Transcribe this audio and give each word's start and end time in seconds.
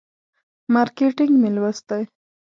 مارکیټینګ 0.73 1.33
مې 1.41 1.49
لوستی. 1.55 2.03